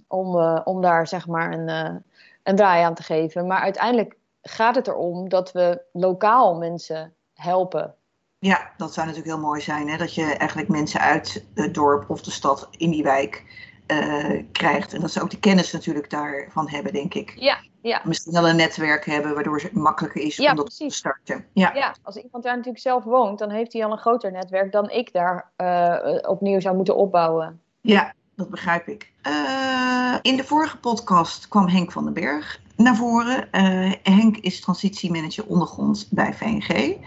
[0.07, 1.95] Om, uh, om daar zeg maar een, uh,
[2.43, 3.47] een draai aan te geven.
[3.47, 7.95] Maar uiteindelijk gaat het erom dat we lokaal mensen helpen.
[8.39, 9.89] Ja, dat zou natuurlijk heel mooi zijn.
[9.89, 9.97] Hè?
[9.97, 13.43] Dat je eigenlijk mensen uit het dorp of de stad in die wijk
[13.87, 14.93] uh, krijgt.
[14.93, 17.33] En dat ze ook de kennis natuurlijk daarvan hebben, denk ik.
[17.35, 18.01] Ja, ja.
[18.03, 20.91] Misschien wel een netwerk hebben waardoor het makkelijker is ja, om dat precies.
[20.93, 21.45] te starten.
[21.53, 21.73] Ja.
[21.73, 24.89] ja, als iemand daar natuurlijk zelf woont, dan heeft hij al een groter netwerk dan
[24.89, 27.61] ik daar uh, opnieuw zou moeten opbouwen.
[27.81, 29.11] Ja, dat begrijp ik.
[29.27, 33.47] Uh, in de vorige podcast kwam Henk van den Berg naar voren.
[33.51, 36.97] Uh, Henk is transitiemanager ondergrond bij VNG.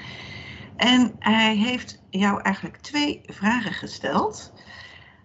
[0.77, 4.52] En hij heeft jou eigenlijk twee vragen gesteld.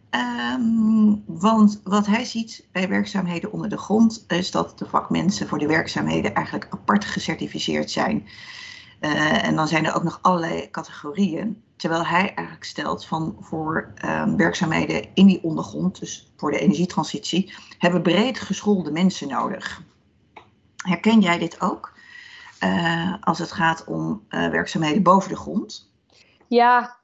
[0.09, 5.59] Ehm, want wat hij ziet bij werkzaamheden onder de grond is dat de vakmensen voor
[5.59, 8.27] de werkzaamheden eigenlijk apart gecertificeerd zijn.
[9.01, 11.63] Uh, en dan zijn er ook nog allerlei categorieën.
[11.75, 17.53] Terwijl hij eigenlijk stelt van voor um, werkzaamheden in die ondergrond, dus voor de energietransitie,
[17.77, 19.81] hebben breed geschoolde mensen nodig.
[20.75, 21.93] Herken jij dit ook?
[22.63, 25.91] Uh, als het gaat om uh, werkzaamheden boven de grond?
[26.47, 26.97] Ja,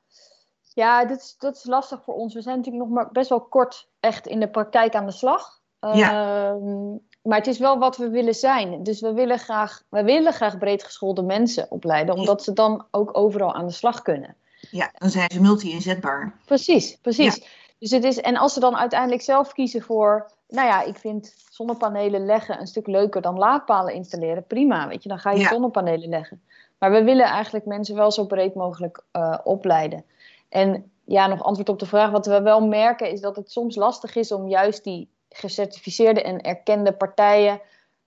[0.74, 2.34] ja dat, is, dat is lastig voor ons.
[2.34, 5.62] We zijn natuurlijk nog maar best wel kort echt in de praktijk aan de slag.
[5.94, 6.52] Ja.
[6.52, 8.84] Uh, maar het is wel wat we willen zijn.
[8.84, 13.18] Dus we willen graag, we willen graag breed geschoolde mensen opleiden, omdat ze dan ook
[13.18, 14.36] overal aan de slag kunnen.
[14.72, 16.40] Ja, dan zijn ze multi-inzetbaar.
[16.46, 17.36] Precies, precies.
[17.36, 17.46] Ja.
[17.80, 21.36] Dus het is, en als ze dan uiteindelijk zelf kiezen voor, nou ja, ik vind
[21.50, 25.50] zonnepanelen leggen een stuk leuker dan laadpalen installeren, prima, weet je, dan ga je ja.
[25.50, 26.42] zonnepanelen leggen.
[26.78, 30.06] Maar we willen eigenlijk mensen wel zo breed mogelijk uh, opleiden.
[30.54, 33.76] En ja, nog antwoord op de vraag, wat we wel merken is dat het soms
[33.76, 37.62] lastig is om juist die gecertificeerde en erkende partijen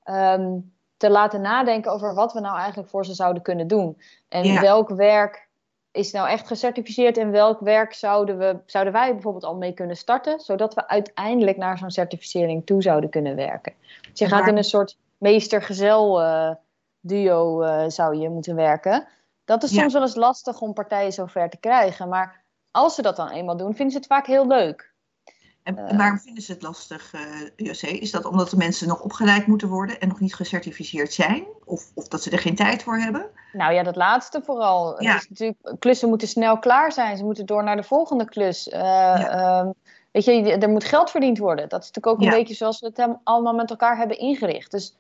[0.05, 4.01] um, te laten nadenken over wat we nou eigenlijk voor ze zouden kunnen doen.
[4.29, 4.61] En ja.
[4.61, 5.49] welk werk
[5.93, 9.97] is nou echt gecertificeerd en welk werk zouden, we, zouden wij bijvoorbeeld al mee kunnen
[9.97, 13.73] starten, zodat we uiteindelijk naar zo'n certificering toe zouden kunnen werken.
[14.11, 16.51] Dus je gaat in een soort meester-gezel uh,
[17.01, 19.07] duo uh, zou je moeten werken.
[19.47, 19.99] Dat is soms ja.
[19.99, 23.75] wel eens lastig om partijen zover te krijgen, maar als ze dat dan eenmaal doen,
[23.75, 24.95] vinden ze het vaak heel leuk.
[25.63, 27.83] En, en waarom vinden ze het lastig, uh, JC?
[27.83, 31.45] Is dat omdat de mensen nog opgeleid moeten worden en nog niet gecertificeerd zijn?
[31.65, 33.31] Of, of dat ze er geen tijd voor hebben?
[33.53, 35.03] Nou ja, dat laatste vooral.
[35.03, 35.15] Ja.
[35.15, 37.17] Dus natuurlijk, klussen moeten snel klaar zijn.
[37.17, 38.69] Ze moeten door naar de volgende klus.
[38.69, 39.65] Uh, ja.
[39.65, 39.71] uh,
[40.11, 41.69] weet je, er moet geld verdiend worden.
[41.69, 44.71] Dat is natuurlijk ook een beetje zoals we het allemaal met elkaar hebben ingericht.
[44.71, 44.97] Dus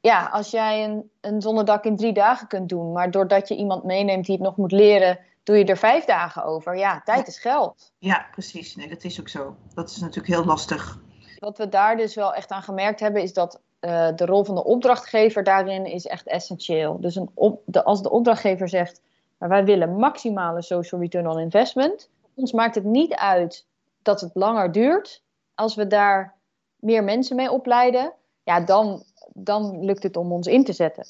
[0.00, 3.84] ja, als jij een, een zonnedak in drie dagen kunt doen, maar doordat je iemand
[3.84, 6.76] meeneemt die het nog moet leren, doe je er vijf dagen over.
[6.78, 7.92] Ja, tijd is geld.
[7.98, 8.76] Ja, precies.
[8.76, 9.56] Nee, dat is ook zo.
[9.74, 10.98] Dat is natuurlijk heel lastig.
[11.38, 14.54] Wat we daar dus wel echt aan gemerkt hebben, is dat uh, de rol van
[14.54, 17.00] de opdrachtgever daarin is echt essentieel.
[17.00, 19.00] Dus een op, de, als de opdrachtgever zegt,
[19.38, 22.08] maar wij willen maximale social return on investment.
[22.34, 23.66] Ons maakt het niet uit
[24.02, 25.22] dat het langer duurt.
[25.54, 26.34] Als we daar
[26.76, 29.02] meer mensen mee opleiden, ja, dan,
[29.36, 31.06] dan lukt het om ons in te zetten.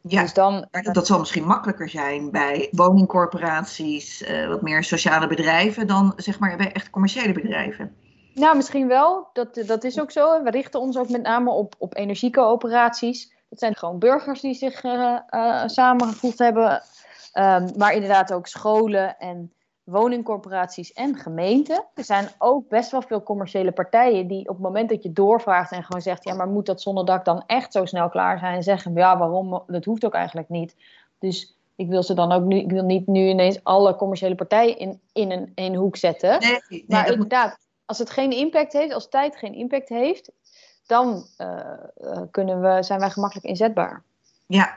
[0.00, 5.86] Ja, dus dan, dat zal misschien makkelijker zijn bij woningcorporaties, uh, wat meer sociale bedrijven,
[5.86, 7.94] dan zeg maar bij echt commerciële bedrijven.
[8.34, 9.28] Nou, misschien wel.
[9.32, 10.42] Dat, dat is ook zo.
[10.42, 13.32] We richten ons ook met name op, op energiecoöperaties.
[13.48, 16.82] Dat zijn gewoon burgers die zich uh, uh, samengevoegd hebben.
[17.38, 19.52] Um, maar inderdaad ook scholen en
[19.84, 21.84] woningcorporaties en gemeenten.
[21.94, 25.72] Er zijn ook best wel veel commerciële partijen die op het moment dat je doorvraagt
[25.72, 28.54] en gewoon zegt, ja, maar moet dat zonnedak dan echt zo snel klaar zijn?
[28.54, 29.62] En zeggen, ja, waarom?
[29.66, 30.76] Dat hoeft ook eigenlijk niet.
[31.18, 34.78] Dus ik wil ze dan ook nu, ik wil niet nu ineens alle commerciële partijen
[34.78, 36.40] in, in een, een hoek zetten.
[36.40, 37.66] Nee, nee, maar inderdaad, moet...
[37.84, 40.32] als het geen impact heeft, als tijd geen impact heeft,
[40.86, 41.60] dan uh,
[41.96, 44.02] uh, kunnen we, zijn wij gemakkelijk inzetbaar.
[44.46, 44.74] Ja,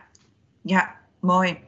[0.62, 1.60] ja, mooi.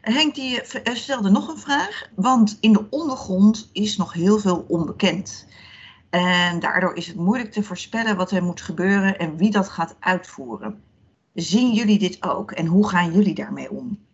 [0.00, 5.46] Henk die stelde nog een vraag, want in de ondergrond is nog heel veel onbekend.
[6.10, 9.96] En daardoor is het moeilijk te voorspellen wat er moet gebeuren en wie dat gaat
[10.00, 10.82] uitvoeren.
[11.34, 14.08] Zien jullie dit ook en hoe gaan jullie daarmee om?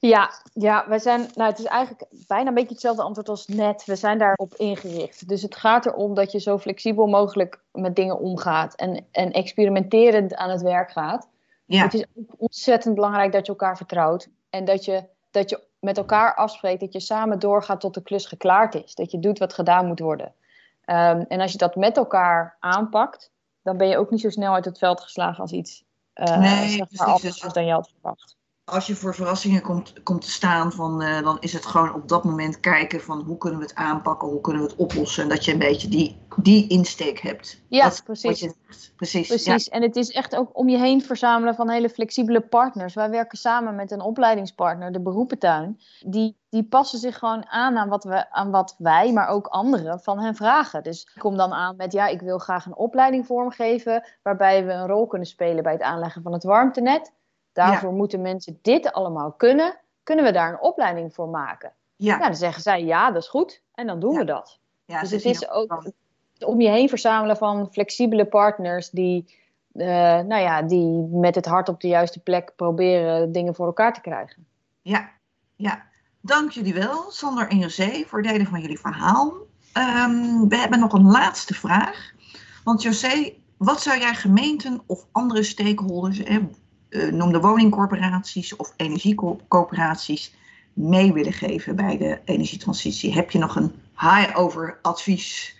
[0.00, 3.84] Ja, ja, wij zijn, nou het is eigenlijk bijna een beetje hetzelfde antwoord als net.
[3.84, 5.28] We zijn daarop ingericht.
[5.28, 10.34] Dus het gaat erom dat je zo flexibel mogelijk met dingen omgaat en, en experimenterend
[10.34, 11.28] aan het werk gaat.
[11.64, 11.82] Ja.
[11.82, 12.04] Het is
[12.36, 16.92] ontzettend belangrijk dat je elkaar vertrouwt en dat je dat je met elkaar afspreekt dat
[16.92, 18.94] je samen doorgaat tot de klus geklaard is.
[18.94, 20.26] Dat je doet wat gedaan moet worden.
[20.26, 23.30] Um, en als je dat met elkaar aanpakt,
[23.62, 26.68] dan ben je ook niet zo snel uit het veld geslagen als iets uh, nee,
[26.68, 28.37] zeg maar, precies, dus dan je had verwacht
[28.68, 32.08] als je voor verrassingen komt, komt te staan, van, uh, dan is het gewoon op
[32.08, 35.22] dat moment kijken van hoe kunnen we het aanpakken, hoe kunnen we het oplossen.
[35.22, 37.62] En dat je een beetje die, die insteek hebt.
[37.68, 38.40] Ja, dat precies.
[38.40, 38.54] Je,
[38.96, 39.28] precies.
[39.28, 39.64] precies.
[39.64, 39.72] Ja.
[39.72, 42.94] En het is echt ook om je heen verzamelen van hele flexibele partners.
[42.94, 45.80] Wij werken samen met een opleidingspartner, de Beroepentuin.
[46.06, 50.00] Die, die passen zich gewoon aan aan wat, we, aan wat wij, maar ook anderen
[50.00, 50.82] van hen vragen.
[50.82, 54.72] Dus ik kom dan aan met, ja, ik wil graag een opleiding vormgeven waarbij we
[54.72, 57.16] een rol kunnen spelen bij het aanleggen van het warmtenet.
[57.52, 57.96] Daarvoor ja.
[57.96, 59.78] moeten mensen dit allemaal kunnen.
[60.02, 61.72] Kunnen we daar een opleiding voor maken?
[61.96, 62.16] Ja.
[62.16, 63.62] Nou, dan zeggen zij ja, dat is goed.
[63.74, 64.18] En dan doen ja.
[64.18, 64.60] we dat.
[64.84, 65.92] Ja, dus het is ook
[66.44, 69.34] om je heen verzamelen van flexibele partners die,
[69.72, 69.86] uh,
[70.20, 74.00] nou ja, die met het hart op de juiste plek proberen dingen voor elkaar te
[74.00, 74.46] krijgen.
[74.82, 75.10] Ja,
[75.56, 75.86] ja.
[76.20, 79.32] Dank jullie wel, Sander en José, voor het delen van jullie verhaal.
[79.74, 82.12] Um, we hebben nog een laatste vraag.
[82.64, 86.36] Want José, wat zou jij gemeenten of andere stakeholders, eh,
[86.90, 90.34] noem de woningcorporaties of energiecoöperaties
[90.72, 93.14] mee willen geven bij de energietransitie?
[93.14, 95.56] Heb je nog een high-over advies?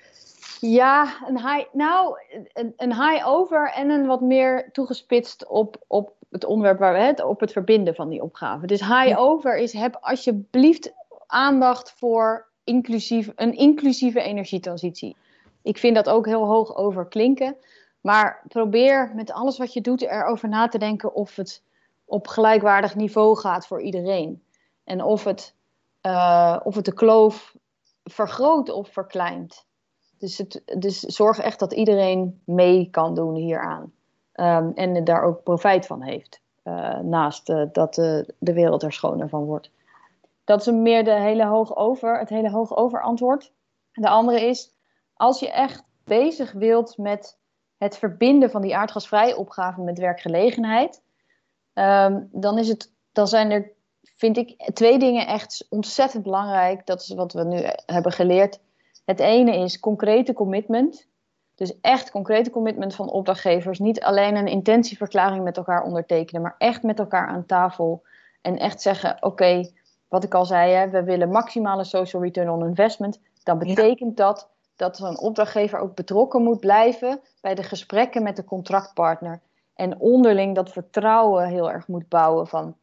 [0.61, 2.19] Ja, een high, nou,
[2.53, 6.99] een, een high over en een wat meer toegespitst op, op het onderwerp waar we
[6.99, 8.67] het, op het verbinden van die opgave.
[8.67, 10.93] Dus high over is heb alsjeblieft
[11.27, 15.17] aandacht voor inclusief, een inclusieve energietransitie.
[15.63, 17.57] Ik vind dat ook heel hoog over klinken.
[18.01, 21.63] Maar probeer met alles wat je doet erover na te denken of het
[22.05, 24.43] op gelijkwaardig niveau gaat voor iedereen.
[24.85, 25.55] En of het,
[26.03, 27.57] uh, of het de kloof
[28.05, 29.67] vergroot of verkleint.
[30.19, 33.93] Dus, het, dus zorg echt dat iedereen mee kan doen hieraan.
[34.35, 36.41] Um, en daar ook profijt van heeft.
[36.65, 39.71] Uh, naast uh, dat de, de wereld er schoner van wordt.
[40.45, 43.53] Dat is meer de hele hoog over, het hele hoog over antwoord.
[43.93, 44.75] De andere is,
[45.15, 47.38] als je echt bezig wilt met
[47.79, 51.03] het verbinden van die aardgasvrije opgave met werkgelegenheid,
[51.75, 56.87] um, dan, is het, dan zijn er, vind ik, twee dingen echt ontzettend belangrijk.
[56.87, 58.61] Dat is wat we nu hebben geleerd.
[59.05, 61.07] Het ene is concrete commitment.
[61.55, 63.79] Dus echt concrete commitment van opdrachtgevers.
[63.79, 68.03] Niet alleen een intentieverklaring met elkaar ondertekenen, maar echt met elkaar aan tafel.
[68.41, 69.71] En echt zeggen: oké,
[70.09, 73.21] wat ik al zei, hè, we willen maximale social return on investment.
[73.43, 78.45] Dan betekent dat dat zo'n opdrachtgever ook betrokken moet blijven bij de gesprekken met de
[78.45, 79.41] contractpartner.
[79.75, 82.77] En onderling dat vertrouwen heel erg moet bouwen van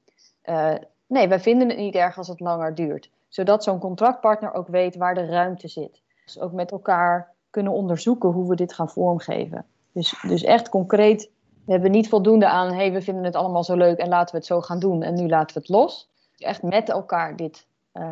[0.46, 0.74] uh,
[1.08, 3.10] nee, wij vinden het niet erg als het langer duurt.
[3.28, 6.02] Zodat zo'n contractpartner ook weet waar de ruimte zit.
[6.26, 9.66] Dus ook met elkaar kunnen onderzoeken hoe we dit gaan vormgeven.
[9.92, 11.30] Dus, dus echt concreet,
[11.66, 14.38] we hebben niet voldoende aan, hey, we vinden het allemaal zo leuk en laten we
[14.38, 16.10] het zo gaan doen en nu laten we het los.
[16.38, 18.10] Echt met elkaar dit uh,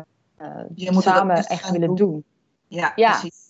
[0.74, 1.96] uh, samen echt willen doen.
[1.96, 2.24] doen.
[2.66, 3.43] Ja, ja, precies.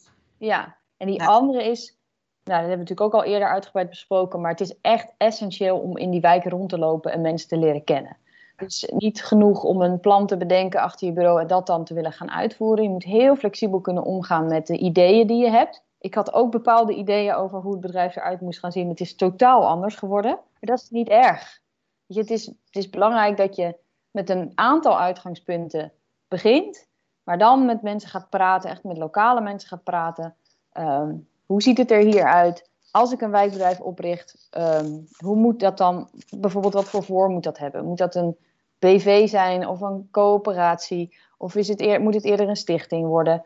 [0.45, 1.97] Ja, en die andere is, nou,
[2.45, 5.97] dat hebben we natuurlijk ook al eerder uitgebreid besproken, maar het is echt essentieel om
[5.97, 8.17] in die wijken rond te lopen en mensen te leren kennen.
[8.57, 11.95] Dus niet genoeg om een plan te bedenken achter je bureau en dat dan te
[11.95, 12.85] willen gaan uitvoeren.
[12.85, 15.83] Je moet heel flexibel kunnen omgaan met de ideeën die je hebt.
[15.99, 18.89] Ik had ook bepaalde ideeën over hoe het bedrijf eruit moest gaan zien.
[18.89, 20.31] Het is totaal anders geworden.
[20.33, 21.61] Maar dat is niet erg.
[22.07, 23.77] Je, het, is, het is belangrijk dat je
[24.11, 25.93] met een aantal uitgangspunten
[26.29, 26.89] begint.
[27.25, 30.35] Maar dan met mensen gaat praten, echt met lokale mensen gaat praten.
[30.79, 32.69] Um, hoe ziet het er hier uit?
[32.91, 37.43] Als ik een wijkbedrijf opricht, um, hoe moet dat dan, bijvoorbeeld wat voor voor moet
[37.43, 37.85] dat hebben?
[37.85, 38.37] Moet dat een
[38.79, 41.17] BV zijn of een coöperatie?
[41.39, 43.45] Of is het eer, moet het eerder een stichting worden?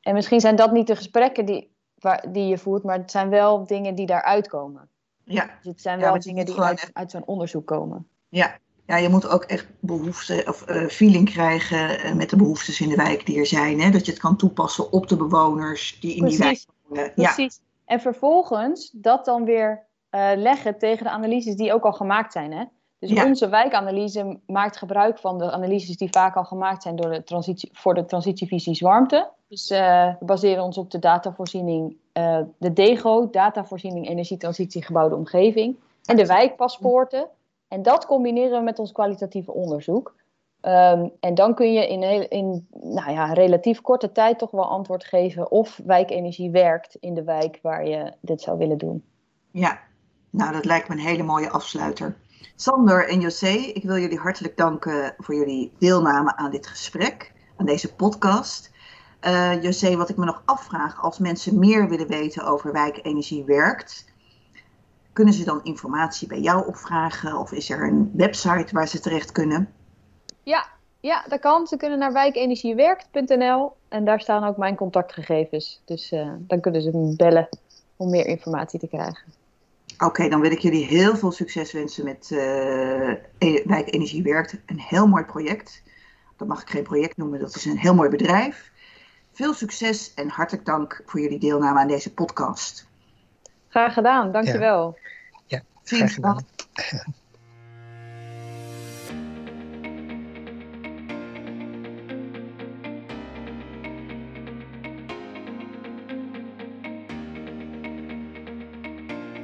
[0.00, 3.28] En misschien zijn dat niet de gesprekken die, waar, die je voert, maar het zijn
[3.28, 4.88] wel dingen die daaruit komen.
[5.24, 5.44] Ja.
[5.44, 8.08] Dus het zijn wel dingen die uit, uit zo'n onderzoek komen.
[8.28, 8.56] Ja,
[8.86, 12.88] ja, je moet ook echt behoefte of uh, feeling krijgen uh, met de behoeftes in
[12.88, 13.80] de wijk die er zijn.
[13.80, 13.90] Hè?
[13.90, 16.38] Dat je het kan toepassen op de bewoners die in Precies.
[16.38, 17.12] die wijk wonen.
[17.14, 17.60] Precies.
[17.62, 17.94] Ja.
[17.94, 22.52] En vervolgens dat dan weer uh, leggen tegen de analyses die ook al gemaakt zijn.
[22.52, 22.64] Hè?
[22.98, 23.26] Dus ja.
[23.26, 27.70] onze wijkanalyse maakt gebruik van de analyses die vaak al gemaakt zijn door de transitie,
[27.72, 29.30] voor de transitievisies warmte.
[29.48, 31.96] Dus we baseren ons op de datavoorziening,
[32.58, 35.76] de DEGO, datavoorziening energietransitie gebouwde omgeving.
[36.04, 37.28] En de wijkpaspoorten.
[37.72, 40.14] En dat combineren we met ons kwalitatieve onderzoek.
[40.62, 44.68] Um, en dan kun je in, heel, in nou ja, relatief korte tijd toch wel
[44.68, 49.04] antwoord geven of wijkenergie werkt in de wijk waar je dit zou willen doen.
[49.50, 49.80] Ja,
[50.30, 52.16] nou dat lijkt me een hele mooie afsluiter.
[52.54, 57.66] Sander en José, ik wil jullie hartelijk danken voor jullie deelname aan dit gesprek, aan
[57.66, 58.70] deze podcast.
[59.26, 64.11] Uh, José, wat ik me nog afvraag, als mensen meer willen weten over wijkenergie werkt,
[65.12, 67.38] kunnen ze dan informatie bij jou opvragen?
[67.38, 69.72] Of is er een website waar ze terecht kunnen?
[70.42, 70.66] Ja,
[71.00, 71.66] ja dat kan.
[71.66, 75.82] Ze kunnen naar wijkenergiewerkt.nl en daar staan ook mijn contactgegevens.
[75.84, 77.48] Dus uh, dan kunnen ze me bellen
[77.96, 79.32] om meer informatie te krijgen.
[79.94, 82.38] Oké, okay, dan wil ik jullie heel veel succes wensen met uh,
[83.64, 84.56] Wijk Energie Werkt.
[84.66, 85.82] Een heel mooi project.
[86.36, 88.70] Dat mag ik geen project noemen, dat is een heel mooi bedrijf.
[89.32, 92.86] Veel succes en hartelijk dank voor jullie deelname aan deze podcast.
[93.72, 94.98] Graag gedaan, dankjewel.
[95.46, 96.44] Ja, ja graag gedaan.